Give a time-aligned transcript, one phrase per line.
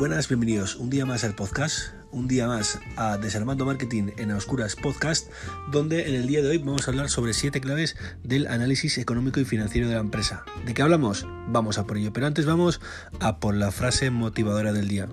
[0.00, 4.74] Buenas, bienvenidos un día más al podcast, un día más a Desarmando Marketing en Oscuras
[4.74, 5.30] Podcast,
[5.70, 9.40] donde en el día de hoy vamos a hablar sobre siete claves del análisis económico
[9.40, 10.42] y financiero de la empresa.
[10.64, 11.26] ¿De qué hablamos?
[11.48, 12.80] Vamos a por ello, pero antes vamos
[13.20, 15.10] a por la frase motivadora del día.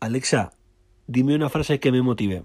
[0.00, 0.50] Alexa,
[1.06, 2.42] dime una frase que me motive.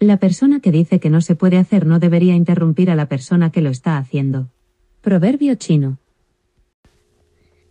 [0.00, 3.50] La persona que dice que no se puede hacer no debería interrumpir a la persona
[3.50, 4.50] que lo está haciendo.
[5.00, 5.96] Proverbio chino.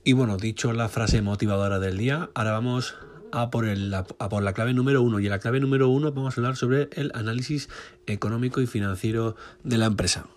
[0.04, 2.96] Y bueno, dicho la frase motivadora del día, ahora vamos
[3.32, 5.20] a por, a por la clave número uno.
[5.20, 7.70] Y en la clave número uno vamos a hablar sobre el análisis
[8.08, 10.28] económico y financiero de la empresa.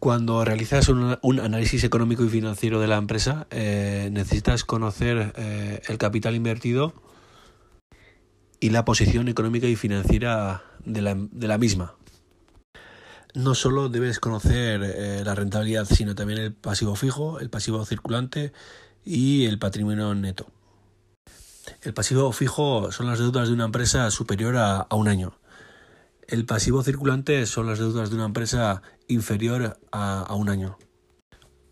[0.00, 5.98] Cuando realizas un, análisis económico y financiero de la empresa, eh, necesitas conocer eh, el
[5.98, 6.94] capital invertido
[8.60, 11.94] y la posición económica y financiera de la, de la misma.
[13.34, 18.52] No solo debes conocer eh, la rentabilidad, sino también el pasivo fijo, el pasivo circulante
[19.04, 20.46] y el patrimonio neto.
[21.82, 25.38] El pasivo fijo son las deudas de una empresa superior a, un año.
[26.26, 30.78] El pasivo circulante son las deudas de una empresa inferior a, a un año.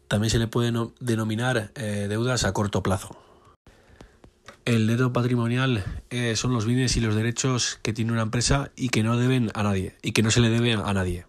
[0.08, 3.16] También se le puede denominar eh, deudas a corto plazo.
[4.64, 8.88] El neto patrimonial eh, son los bienes y los derechos que tiene una empresa y
[8.88, 11.24] que no deben a nadie y que no se le deben a nadie.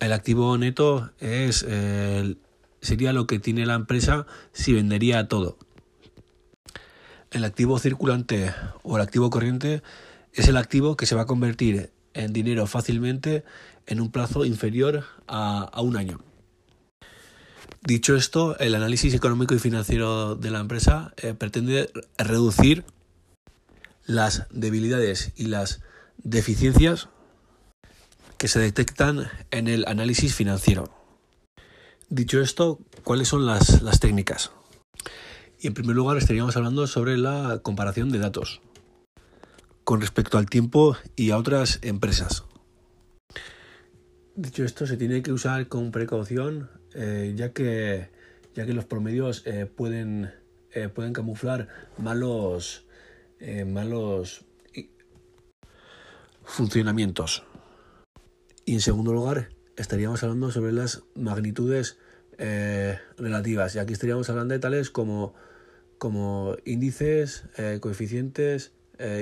[0.00, 2.36] El activo neto es eh,
[2.80, 5.58] sería lo que tiene la empresa si vendería todo.
[7.30, 9.82] El activo circulante o el activo corriente
[10.32, 13.44] es el activo que se va a convertir en dinero fácilmente
[13.86, 16.20] en un plazo inferior a, a un año.
[17.82, 22.84] Dicho esto, el análisis económico y financiero de la empresa eh, pretende reducir
[24.06, 25.80] las debilidades y las
[26.16, 27.08] deficiencias
[28.38, 30.94] que se detectan en el análisis financiero.
[32.08, 34.52] Dicho esto, ¿cuáles son las, las técnicas?
[35.60, 38.62] Y en primer lugar estaríamos hablando sobre la comparación de datos
[39.82, 42.44] con respecto al tiempo y a otras empresas.
[44.36, 48.10] Dicho esto, se tiene que usar con precaución eh, ya, que,
[48.54, 50.30] ya que los promedios eh, pueden,
[50.72, 52.86] eh, pueden camuflar malos,
[53.66, 54.44] malos
[56.44, 57.47] funcionamientos.
[58.68, 59.48] Y en segundo lugar,
[59.78, 61.96] estaríamos hablando sobre las magnitudes
[63.16, 63.74] relativas.
[63.74, 65.32] Y aquí estaríamos hablando de tales como,
[65.96, 67.44] como índices,
[67.80, 68.72] coeficientes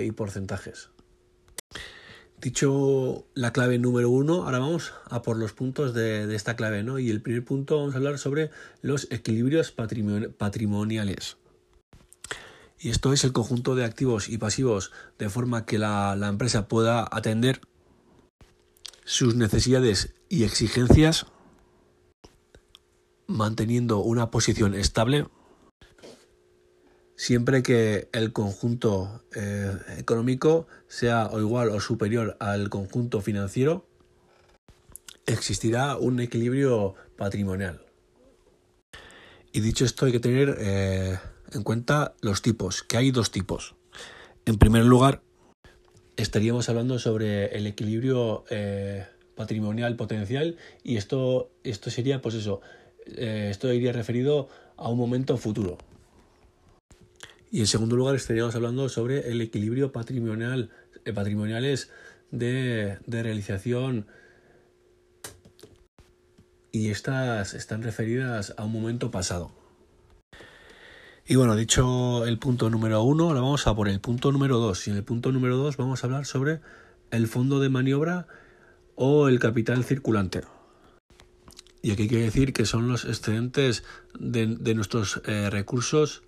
[0.03, 0.91] y porcentajes.
[2.41, 6.99] Dicho la clave número uno, ahora vamos a por los puntos de, esta clave, ¿no?
[6.99, 8.51] Y el primer punto vamos a hablar sobre
[8.83, 11.37] los equilibrios patrimoniales.
[12.81, 14.91] Y esto es el conjunto de activos y pasivos
[15.21, 17.61] de forma que la, la empresa pueda atender
[19.07, 21.25] sus necesidades y exigencias
[23.27, 25.27] manteniendo una posición estable
[27.17, 33.89] siempre que el conjunto eh, económico sea o igual o superior al conjunto financiero,
[35.25, 37.81] existirá un equilibrio patrimonial.
[39.53, 41.19] Y dicho esto, hay que tener eh,
[41.53, 43.75] en cuenta los tipos, que hay dos tipos.
[44.45, 45.23] En primer lugar,
[46.17, 52.61] estaríamos hablando sobre el equilibrio eh, patrimonial potencial y esto, esto sería, pues eso,
[53.07, 55.79] esto iría referido a un momento futuro.
[57.51, 60.71] Y en segundo lugar estaríamos hablando sobre el equilibrio patrimonial,
[61.05, 61.91] eh, patrimoniales
[62.31, 64.07] de, de realización
[66.73, 69.66] y estas están referidas a un momento pasado.
[71.29, 74.87] Y bueno, dicho el punto número uno, ahora vamos a por el punto número dos.
[74.87, 76.61] Y en el punto número dos vamos a hablar sobre
[77.11, 78.29] el fondo de maniobra
[78.95, 80.43] o el capital circulante.
[81.83, 83.83] Y aquí quiere decir que son los excedentes
[84.19, 86.23] de, nuestros eh, recursos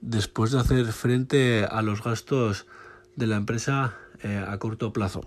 [0.00, 2.66] después de hacer frente a los gastos
[3.16, 5.22] de la empresa eh, a corto plazo,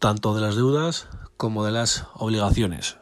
[0.00, 2.98] tanto de las deudas como de las obligaciones.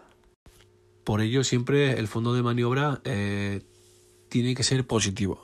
[1.05, 3.62] Por ello, siempre el fondo de maniobra eh,
[4.34, 5.38] tiene que ser positivo.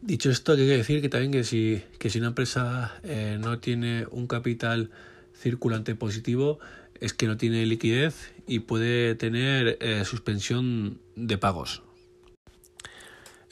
[0.00, 3.58] Dicho esto, hay que decir que también que si, que si una empresa eh, no
[3.58, 4.92] tiene un capital
[5.34, 6.60] circulante positivo,
[7.00, 11.82] es que no tiene liquidez y puede tener suspensión de pagos.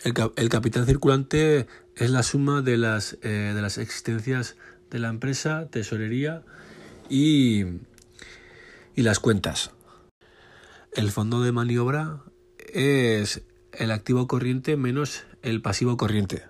[0.04, 1.66] El, capital circulante
[1.96, 4.56] es la suma de las, eh, de las existencias
[4.90, 6.44] de la empresa, tesorería
[7.10, 7.64] y,
[8.94, 9.72] y las cuentas.
[10.92, 12.22] El fondo de maniobra
[12.72, 13.42] es
[13.72, 16.44] el activo corriente menos el pasivo corriente.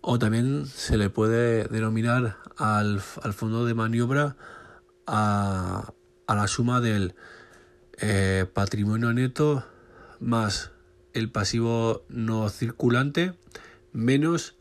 [0.00, 4.36] O también se le puede denominar al, al fondo de maniobra
[5.06, 5.92] a,
[6.26, 7.14] a la suma del
[7.98, 9.64] eh, patrimonio neto
[10.20, 10.70] más
[11.12, 13.34] el pasivo no circulante
[13.92, 14.56] menos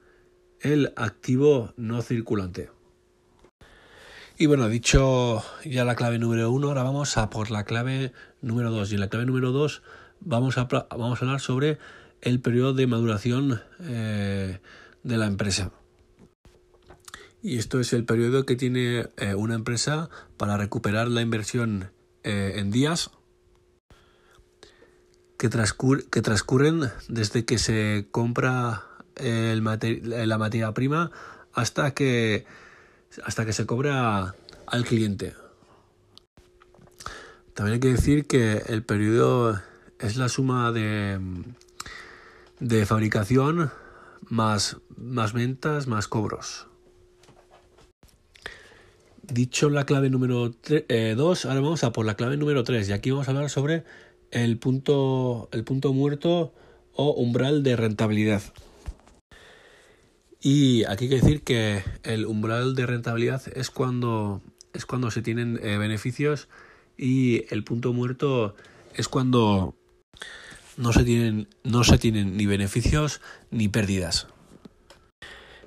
[0.62, 2.70] el activo no circulante.
[4.38, 8.72] Y bueno, dicho ya la clave número uno, ahora vamos a por la clave número
[8.72, 8.92] dos.
[8.92, 9.82] Y en la clave número dos
[10.22, 11.78] vamos a, vamos a hablar sobre
[12.22, 14.60] el periodo de maduración eh,
[15.04, 15.72] de la empresa.
[17.42, 21.92] Y esto es el periodo que tiene eh, una empresa para recuperar la inversión
[22.24, 23.12] eh, en días
[25.38, 25.50] que,
[26.12, 28.84] que, transcurren desde que se compra
[29.16, 31.12] el la materia prima
[31.54, 32.46] hasta que,
[33.24, 35.34] hasta que se cobra al cliente.
[37.54, 39.62] También hay que decir que el periodo
[40.00, 41.20] es la suma de,
[42.60, 43.72] de fabricación
[44.28, 46.68] más, más ventas más cobros.
[49.22, 50.56] Dicho la clave número 2,
[50.90, 53.84] eh, ahora vamos a por la clave número 3 y aquí vamos a hablar sobre
[54.32, 56.54] el punto, el punto muerto
[56.94, 58.42] o umbral de rentabilidad.
[60.42, 64.42] Y aquí hay que decir que el umbral de rentabilidad es cuando,
[64.74, 66.48] es cuando se tienen eh, beneficios
[66.98, 68.56] y el punto muerto
[68.96, 69.76] es cuando
[70.80, 73.20] no se tienen, no se tienen ni beneficios
[73.52, 74.28] ni pérdidas.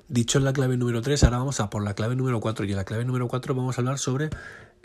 [0.07, 2.77] Dicho la clave número 3, ahora vamos a por la clave número 4 y en
[2.77, 4.31] la clave número 4 vamos a hablar sobre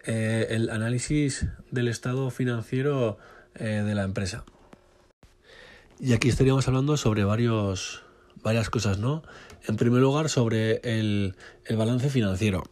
[0.05, 3.17] eh, el análisis del estado financiero
[3.55, 4.45] eh, de la empresa.
[5.99, 8.03] Y aquí estaríamos hablando sobre varios,
[8.43, 9.23] varias cosas, ¿no?
[9.67, 11.37] En primer lugar, sobre el,
[11.75, 12.65] balance financiero.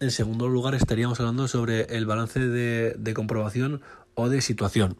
[0.00, 3.80] En segundo lugar, estaríamos hablando sobre el balance de, de comprobación
[4.14, 4.98] o de situación.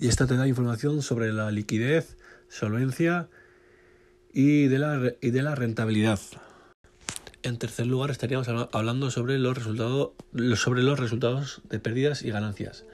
[0.00, 2.16] Y esta te da información sobre la liquidez,
[2.48, 3.28] solvencia
[4.32, 6.20] y de la, y de la rentabilidad.
[7.42, 10.10] En tercer lugar, estaríamos hablando sobre los, resultados,
[10.56, 12.84] sobre los resultados de pérdidas y ganancias.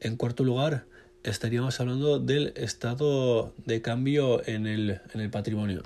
[0.00, 0.86] En cuarto lugar,
[1.22, 5.82] estaríamos hablando del estado de cambio en el, en el patrimonio.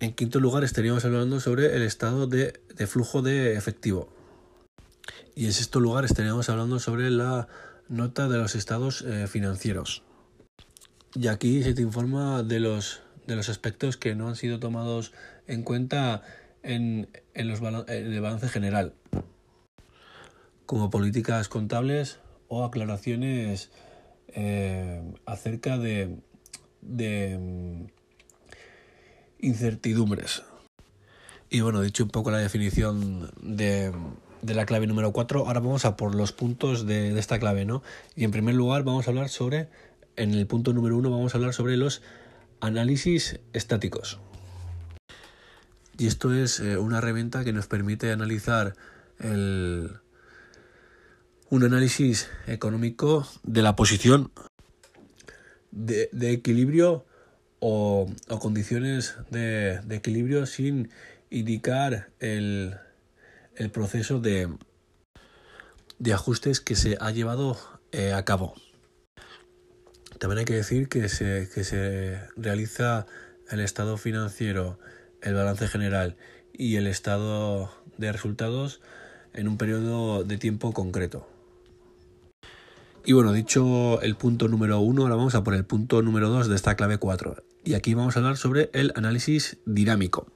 [0.00, 4.08] En quinto lugar, estaríamos hablando sobre el estado de, de flujo de efectivo.
[5.34, 7.48] Y en sexto lugar, estaríamos hablando sobre la
[7.88, 10.02] nota de los estados eh, financieros.
[11.14, 15.12] Y aquí se te informa de los, de los aspectos que no han sido tomados
[15.46, 16.22] en cuenta
[16.62, 18.94] en, en, los, el balance general,
[20.66, 22.18] como políticas contables
[22.48, 23.70] o aclaraciones
[24.28, 26.18] eh, acerca de,
[26.82, 27.86] de mm,
[29.38, 30.42] incertidumbres.
[31.48, 33.92] Y bueno, dicho un poco la definición de,
[34.42, 37.64] de la clave número 4, ahora vamos a por los puntos de, de, esta clave,
[37.64, 37.82] ¿no?
[38.14, 39.68] Y en primer lugar vamos a hablar sobre,
[40.16, 42.02] en el punto número 1 vamos a hablar sobre los
[42.60, 44.18] análisis estáticos.
[45.98, 48.74] Y esto es eh, una herramienta que nos permite analizar
[49.18, 49.92] el,
[51.48, 54.30] un análisis económico de la posición
[55.70, 57.06] de, de equilibrio
[57.60, 60.90] o, o condiciones de, de, equilibrio sin
[61.30, 62.76] indicar el,
[63.56, 64.48] el proceso de,
[65.98, 67.58] de, ajustes que se ha llevado
[67.92, 68.54] eh, a cabo.
[70.18, 73.06] También hay que decir que se, que se realiza
[73.50, 74.78] el estado financiero
[75.22, 76.16] el balance general
[76.52, 78.80] y el estado de resultados
[79.34, 81.28] en un periodo de tiempo concreto.
[83.04, 86.48] Y bueno, dicho el punto número uno, ahora vamos a por el punto número dos
[86.48, 87.36] de esta clave 4.
[87.64, 90.35] Y aquí vamos a hablar sobre el análisis dinámico.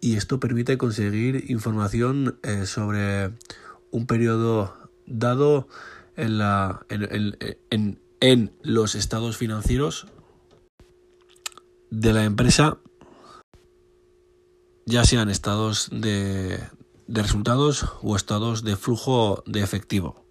[0.00, 3.32] Y esto permite conseguir información eh, sobre
[3.90, 4.74] un periodo
[5.06, 5.68] dado
[6.16, 7.36] en, la, en,
[7.70, 10.06] en, en los estados financieros
[11.90, 12.78] de la empresa
[14.86, 16.60] ya sean estados de,
[17.06, 20.24] de resultados o estados de flujo de efectivo.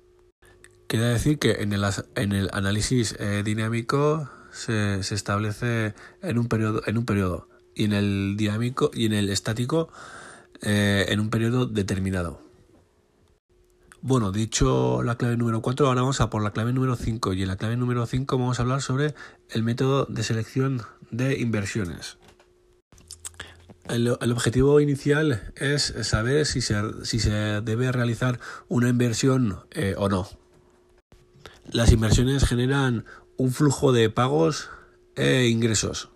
[0.88, 1.86] Quiere decir que en el,
[2.16, 7.86] en el análisis eh, dinámico se, se, establece en un periodo en un periodo y
[7.86, 9.90] en el dinámico y en el estático
[10.62, 12.42] eh, en un periodo determinado.
[14.02, 17.42] Bueno, dicho la clave número 4, ahora vamos a por la clave número 5 y
[17.42, 19.14] en la clave número 5 vamos a hablar sobre
[19.50, 22.18] el método de selección de inversiones.
[23.90, 30.08] El, objetivo inicial es saber si se, si se debe realizar una inversión eh, o
[30.10, 30.30] no.
[31.72, 34.70] Las inversiones generan un flujo de pagos
[35.16, 36.10] e ingresos.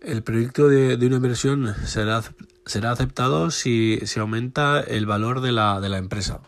[0.00, 2.22] El proyecto de, una inversión será,
[2.66, 6.40] será aceptado si se aumenta el valor de la, de la empresa.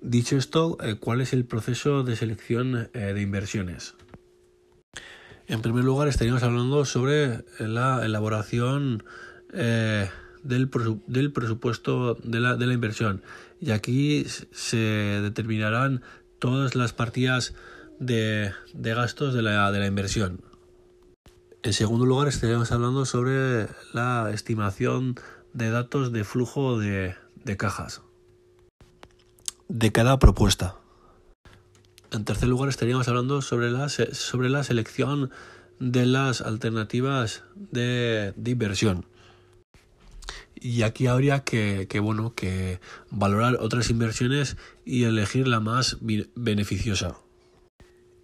[0.00, 3.94] Dicho esto, eh, ¿cuál es el proceso de selección eh, de inversiones?
[5.46, 9.04] En primer lugar, estaríamos hablando sobre la elaboración
[9.52, 10.08] eh,
[10.42, 10.70] del,
[11.06, 13.22] del presupuesto de la, de la inversión.
[13.60, 16.02] Y aquí se determinarán
[16.38, 17.54] todas las partidas
[17.98, 20.40] de, de gastos de la, de la inversión.
[21.62, 25.14] En segundo lugar, estaríamos hablando sobre la estimación
[25.52, 27.14] de datos de flujo de,
[27.44, 28.02] de cajas
[29.72, 30.76] de cada propuesta.
[32.10, 35.30] En tercer lugar, estaríamos hablando sobre la, sobre la selección
[35.80, 39.06] de las alternativas de, de inversión.
[40.54, 45.96] Y aquí habría que, que, bueno, que valorar otras inversiones y elegir la más
[46.34, 47.16] beneficiosa.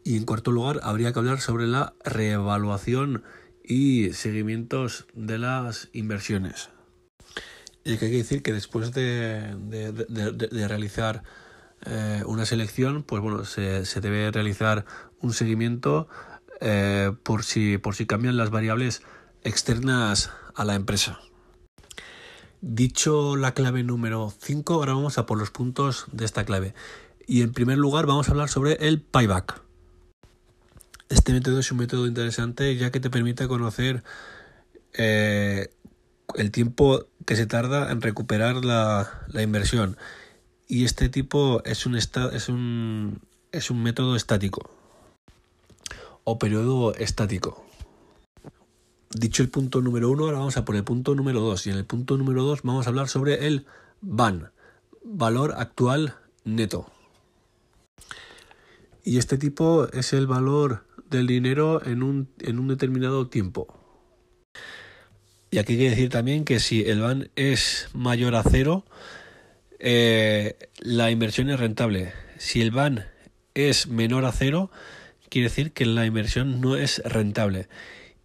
[0.09, 3.25] Y en cuarto lugar, habría que hablar sobre la reevaluación
[3.62, 6.71] y seguimientos de las inversiones.
[7.85, 11.25] Y hay que decir que después de, de, de, de realizar
[11.85, 14.87] eh, una selección, pues bueno, se, se, debe realizar
[15.21, 16.09] un seguimiento
[16.62, 19.03] eh, por, si, por si cambian las variables
[19.43, 21.21] externas a la empresa.
[22.62, 26.73] Dicho la clave número 5, ahora vamos a por los puntos de esta clave.
[27.27, 29.68] Y en primer lugar vamos a hablar sobre el payback.
[31.09, 34.03] Este método es un método interesante ya que te permite conocer
[34.93, 35.71] eh,
[36.35, 39.97] el tiempo que se tarda en recuperar la, la inversión.
[40.67, 43.23] Y este tipo es un, es un,
[43.53, 44.71] es un método estático
[46.25, 47.65] o periodo estático.
[49.11, 51.67] Dicho el punto número uno, ahora vamos a por el punto número dos.
[51.67, 53.65] Y en el punto número dos vamos a hablar sobre el
[54.03, 54.50] VAN,
[55.03, 56.93] valor actual neto.
[59.03, 63.79] Y este tipo es el valor del dinero en un, en un determinado tiempo.
[65.50, 68.85] Y aquí que decir también que si el VAN es mayor a cero,
[69.79, 72.12] eh, la inversión es rentable.
[72.37, 73.07] Si el VAN
[73.55, 74.71] es menor a cero,
[75.31, 77.69] quiere decir que la inversión no es rentable.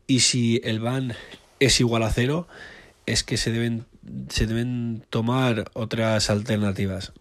[0.05, 1.13] Y si el VAN
[1.59, 2.47] es igual a cero,
[3.05, 3.85] es que se deben,
[4.29, 7.13] se deben tomar otras alternativas.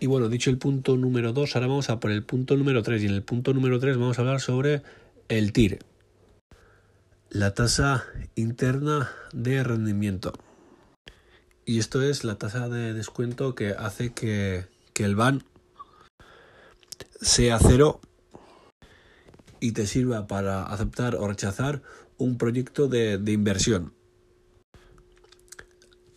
[0.00, 3.02] Y bueno, dicho el punto número 2, ahora vamos a por el punto número 3.
[3.02, 4.82] Y en el punto número 3 vamos a hablar sobre
[5.28, 5.78] el TIR,
[7.30, 10.32] la tasa interna de rendimiento.
[11.64, 15.44] Y esto es la tasa de descuento que hace que, que el VAN
[17.20, 18.00] sea cero
[19.60, 21.80] y te sirva para aceptar o rechazar
[22.18, 23.94] un proyecto de, de inversión.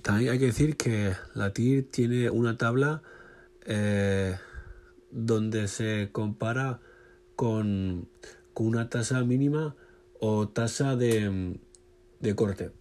[0.02, 3.02] También hay que decir que la TIR tiene una tabla
[3.68, 4.38] eh,
[5.12, 6.80] donde se compara
[7.36, 8.10] con,
[8.54, 9.76] con una tasa mínima
[10.20, 11.60] o tasa de,
[12.20, 12.72] de corte.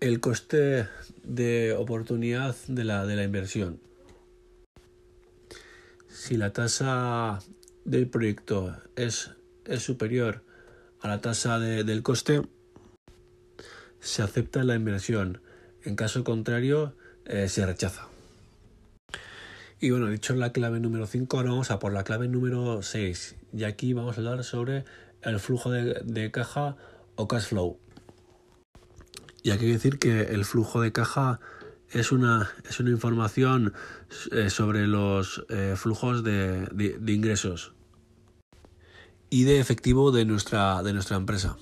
[0.00, 0.86] El coste
[1.24, 3.80] de oportunidad de la, de la inversión.
[6.08, 7.38] Si la tasa
[7.84, 9.30] del proyecto es,
[9.64, 10.44] es superior
[11.00, 12.42] a la tasa de, del coste,
[14.00, 15.40] se acepta la inversión.
[15.82, 16.94] En caso contrario,
[17.28, 18.08] eh, se rechaza.
[19.80, 23.36] Y bueno, dicho la clave número 5, ahora vamos a por la clave número 6.
[23.52, 24.84] Y aquí vamos a hablar sobre
[25.22, 26.76] el flujo de, de caja
[27.14, 27.78] o cash flow.
[29.42, 31.38] Y hay que decir que el flujo de caja
[31.90, 33.72] es una, es una información
[34.32, 37.72] eh, sobre los eh, flujos de, de, de, ingresos
[39.30, 41.56] y de efectivo de nuestra, de nuestra empresa.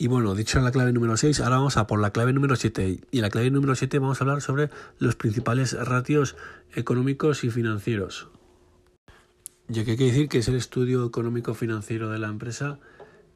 [0.00, 3.00] Y bueno, dicho la clave número 6, ahora vamos a por la clave número 7.
[3.10, 6.36] Y en la clave número 7 vamos a hablar sobre los principales ratios
[6.72, 8.28] económicos y financieros.
[9.66, 12.78] Ya que hay que decir que es el estudio económico financiero de la empresa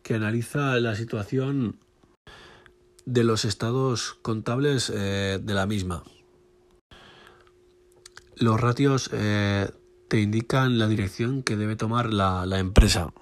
[0.05, 1.77] que analiza la situación
[3.07, 6.05] de los estados contables eh, de la misma.
[8.37, 9.69] Los ratios eh,
[10.09, 13.13] te indican la dirección que debe tomar la, empresa.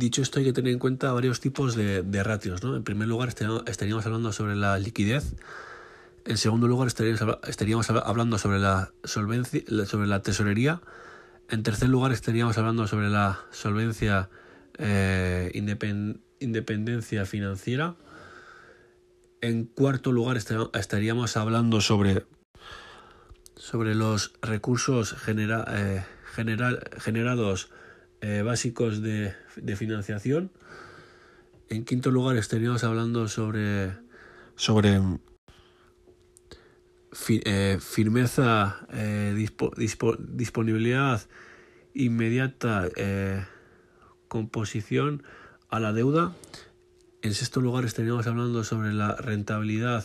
[0.00, 2.62] Dicho esto, hay que tener en cuenta varios tipos de, ratios.
[2.64, 2.74] ¿no?
[2.74, 5.34] En primer lugar, estaríamos hablando sobre la liquidez.
[6.24, 10.80] En segundo lugar, estaríamos, hablando sobre la solvencia, sobre la tesorería.
[11.50, 14.30] En tercer lugar, estaríamos hablando sobre la solvencia
[14.78, 17.94] eh, independ, independencia financiera.
[19.42, 22.24] En cuarto lugar estaríamos hablando sobre,
[23.54, 26.04] sobre los recursos eh,
[27.02, 27.70] generados
[28.22, 29.34] eh, básicos de,
[29.76, 30.50] financiación.
[31.70, 33.92] En quinto lugar estaríamos hablando sobre,
[34.56, 35.00] sobre
[37.28, 41.22] eh, firmeza, eh, dispo, dispo, disponibilidad
[41.94, 42.88] inmediata,
[44.28, 45.22] composición
[45.70, 46.36] a la deuda.
[47.22, 50.04] En sexto lugar estaríamos hablando sobre la rentabilidad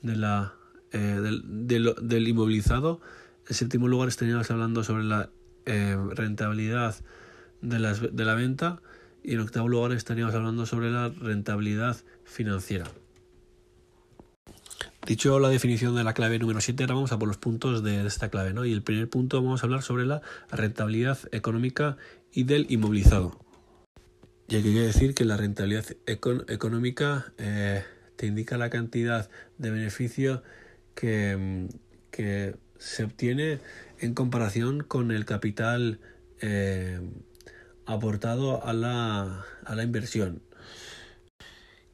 [0.00, 0.54] de la,
[0.92, 1.42] del,
[2.00, 3.00] del, inmovilizado.
[3.48, 5.30] En séptimo lugar estaríamos hablando sobre la
[5.66, 6.96] rentabilidad
[7.60, 8.80] de, la venta.
[9.22, 12.86] Y en octavo lugar estaríamos hablando sobre la rentabilidad financiera.
[15.06, 18.06] Dicho la definición de la clave número 7, ahora vamos a por los puntos de
[18.06, 18.52] esta clave.
[18.52, 18.64] ¿no?
[18.64, 21.96] Y el primer punto vamos a hablar sobre la rentabilidad económica
[22.32, 23.38] y del inmovilizado.
[24.48, 27.84] Y hay que decir que la rentabilidad económica eh,
[28.16, 30.42] te indica la cantidad de beneficio
[30.94, 31.68] que,
[32.10, 33.58] que, se obtiene
[33.98, 35.98] en comparación con el capital
[36.40, 37.00] eh,
[37.88, 40.42] aportado a la, a la inversión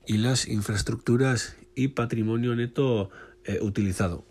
[0.07, 3.11] y las infraestructuras y patrimonio neto
[3.45, 4.25] eh, utilizado.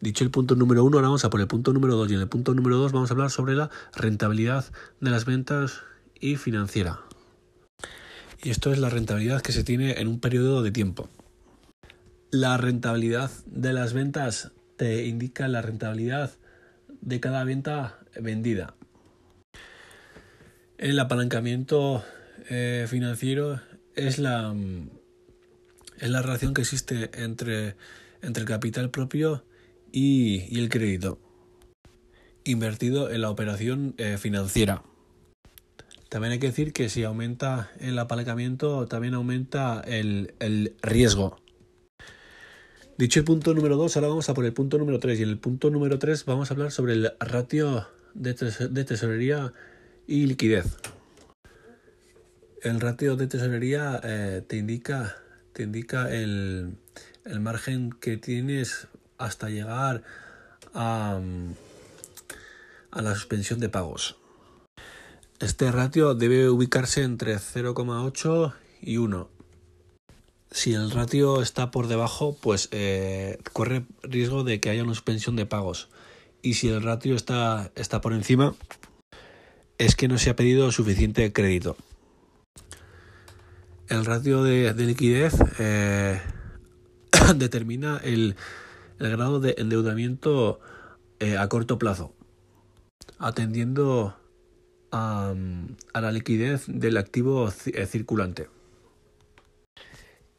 [0.00, 2.10] Dicho el punto número uno, ahora vamos a por el punto número dos.
[2.10, 4.64] Y en el punto número dos vamos a hablar sobre la rentabilidad
[5.00, 5.82] de las ventas
[6.18, 7.00] y financiera.
[8.42, 11.08] Y esto es la rentabilidad que se tiene en un periodo de tiempo.
[12.30, 16.32] La rentabilidad de las ventas te indica la rentabilidad
[17.02, 18.74] de cada venta vendida.
[20.82, 22.04] El apalancamiento
[22.50, 23.60] eh, financiero
[23.94, 24.52] es la,
[26.00, 27.76] es la relación que existe entre,
[28.20, 29.44] entre el capital propio
[29.92, 31.20] y, el crédito
[32.42, 34.82] invertido en la operación eh, financiera.
[36.08, 40.34] También hay que decir que si aumenta el apalancamiento, también aumenta el,
[40.82, 41.36] riesgo.
[42.98, 45.20] Dicho el punto número 2, ahora vamos a por el punto número 3.
[45.20, 49.52] Y en el punto número 3 vamos a hablar sobre el ratio de, de tesorería
[50.12, 50.66] y liquidez.
[52.60, 55.16] El ratio de tesorería eh, te indica,
[55.54, 56.76] te indica el,
[57.40, 60.02] margen que tienes hasta llegar
[60.74, 61.18] a,
[62.92, 64.16] la suspensión de pagos.
[65.40, 68.52] Este ratio debe ubicarse entre 0,8
[68.82, 69.30] y 1.
[70.50, 75.36] Si el ratio está por debajo, pues eh, corre riesgo de que haya una suspensión
[75.36, 75.88] de pagos.
[76.42, 77.70] Y si el ratio está
[78.02, 78.54] por encima,
[79.84, 81.76] es que no se ha pedido suficiente crédito.
[83.88, 86.20] El ratio de, liquidez eh,
[87.36, 88.36] determina el,
[89.00, 90.60] grado de endeudamiento
[91.18, 92.14] eh, a corto plazo,
[93.18, 94.16] atendiendo
[94.92, 95.34] a,
[95.94, 98.48] la liquidez del activo eh, circulante.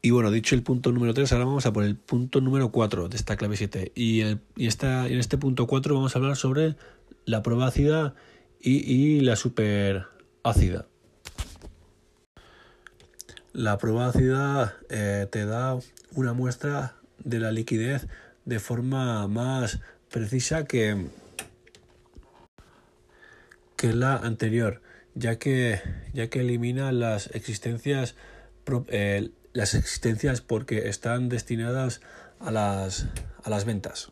[0.00, 3.10] Y bueno, dicho el punto número 3, ahora vamos a por el punto número 4
[3.10, 3.92] de esta clave 7.
[3.94, 6.76] Y, en este punto 4 vamos a hablar sobre
[7.26, 8.14] la prueba ácida
[8.64, 10.86] y, la superácida.
[13.52, 15.78] La prueba ácida eh, te da
[16.12, 18.08] una muestra de la liquidez
[18.44, 21.08] de forma más precisa que,
[23.76, 24.82] que la anterior,
[25.14, 25.80] ya que,
[26.12, 28.16] ya que elimina las existencias,
[28.88, 32.00] eh, las existencias porque están destinadas
[32.40, 33.06] a las,
[33.44, 34.10] a las ventas.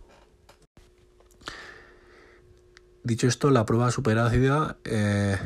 [3.05, 5.37] Dicho esto, la prueba superácida eh,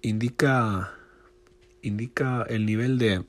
[0.00, 0.92] indica,
[1.82, 3.24] indica el nivel de,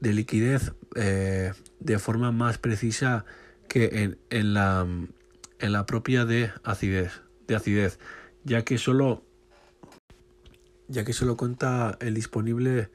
[0.00, 3.24] de liquidez eh, de forma más precisa
[3.68, 4.86] que en, en, la,
[5.58, 7.98] en la propia de acidez, de acidez
[8.44, 9.24] ya que solo
[10.88, 12.90] ya que solo cuenta el disponible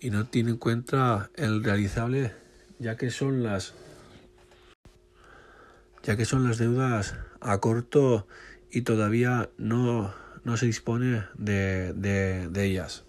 [0.00, 2.32] y no tiene en cuenta el realizable
[2.78, 3.74] ya que son las
[6.08, 8.26] ya que son las deudas a corto
[8.70, 13.04] y todavía no, no se dispone de, de, ellas.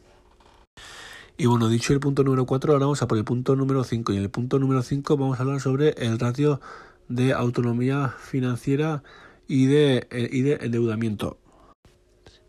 [1.38, 4.12] Y bueno, dicho el punto número 4, ahora vamos a por el punto número 5.
[4.12, 6.60] Y en el punto número 5 vamos a hablar sobre el ratio
[7.08, 9.02] de autonomía financiera
[9.48, 11.40] y de, eh, y de endeudamiento.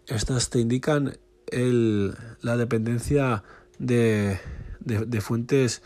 [0.09, 3.45] Estas te indican el, la dependencia
[3.79, 4.41] de,
[4.81, 5.85] de, fuentes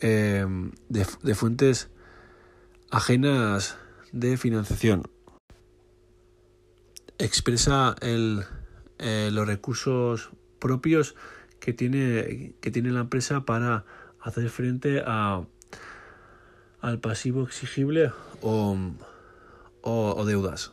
[0.00, 0.44] eh,
[0.88, 1.90] de, fuentes
[2.90, 3.78] ajenas
[4.14, 5.02] de financiación.
[7.18, 8.44] Expresa el,
[8.98, 11.16] eh, los recursos propios
[11.60, 13.84] que tiene, que tiene la empresa para
[14.20, 15.44] hacer frente a,
[16.80, 18.78] al pasivo exigible o,
[19.82, 20.72] o, deudas.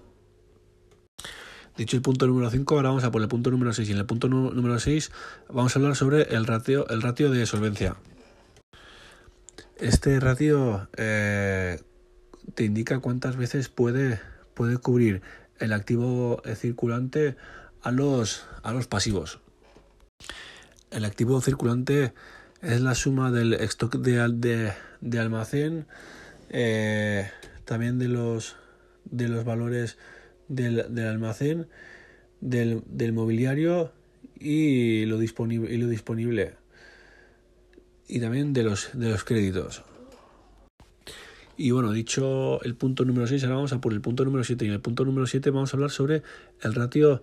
[1.78, 3.90] Dicho el punto número 5, ahora vamos a por el punto número 6.
[3.90, 5.12] Y en el punto número 6
[5.50, 7.96] vamos a hablar sobre el ratio, el ratio de solvencia.
[9.78, 11.80] Este ratio eh,
[12.54, 14.20] te indica cuántas veces puede,
[14.54, 15.22] puede cubrir
[15.60, 17.36] el activo circulante
[17.82, 19.40] a los, a los pasivos.
[20.92, 22.14] El activo circulante
[22.62, 25.88] es la suma del stock de, de, almacén,
[26.50, 27.30] eh,
[27.66, 28.58] también de los
[29.06, 29.98] de los valores
[30.48, 31.68] del, almacén,
[32.40, 33.92] del, mobiliario
[34.40, 36.56] y lo disponible y lo disponible
[38.08, 39.84] y también de los de los créditos.
[41.58, 44.66] Y bueno, dicho el punto número 6, ahora vamos a por el punto número 7.
[44.66, 46.24] Y en el punto número 7 vamos a hablar sobre
[46.62, 47.22] el ratio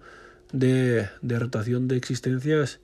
[0.53, 2.81] de, de rotación de existencias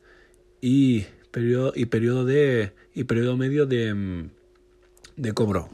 [0.61, 4.29] y periodo, y periodo, de, y periodo medio de,
[5.17, 5.69] de cobro.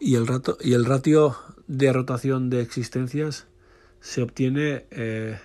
[0.00, 0.26] Y el,
[0.62, 1.36] y el ratio
[1.66, 3.46] de rotación de existencias
[4.00, 5.38] se obtiene, eh,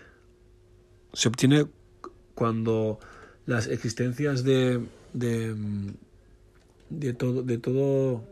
[1.14, 1.68] se obtiene
[2.34, 3.00] cuando
[3.46, 4.82] las existencias de,
[5.14, 5.56] de,
[6.90, 8.24] de, todo, de, todo,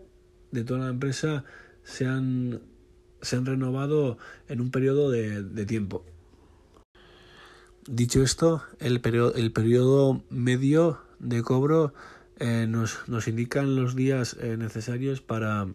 [0.54, 1.44] de toda la empresa
[1.84, 2.62] se han,
[3.22, 6.06] se han renovado en un periodo de, tiempo.
[7.88, 11.94] Dicho esto, el periodo, el periodo medio de cobro
[12.38, 15.68] eh, nos, nos indican los días eh, necesarios para,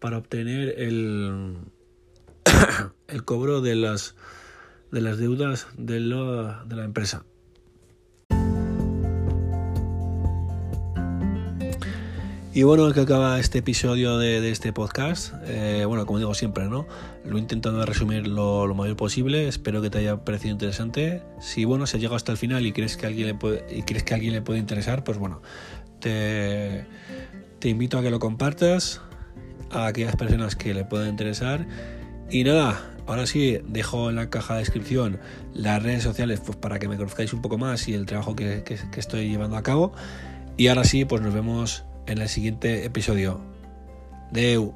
[0.00, 1.58] para obtener el,
[3.08, 4.16] el cobro de las,
[4.90, 7.24] de las deudas de, lo, de la empresa.
[12.56, 15.34] Y bueno, que acaba este episodio de, este podcast.
[15.44, 16.86] Eh, bueno, como digo siempre, ¿no?
[17.24, 19.48] Lo he intentado resumir lo, lo, mayor posible.
[19.48, 21.24] Espero que te haya parecido interesante.
[21.40, 23.82] Si bueno, si has llegado hasta el final y crees que alguien le puede, y
[23.82, 25.42] crees que alguien le puede interesar, pues bueno,
[25.98, 26.86] te,
[27.64, 29.00] invito a que lo compartas
[29.72, 31.66] a aquellas personas que le puedan interesar.
[32.30, 35.18] Y nada, ahora sí, dejo en la caja de descripción
[35.54, 38.62] las redes sociales pues, para que me conozcáis un poco más y el trabajo que
[38.96, 39.92] estoy llevando a cabo.
[40.56, 43.40] Y ahora sí, pues nos vemos en el siguiente episodio.
[44.30, 44.74] Deu.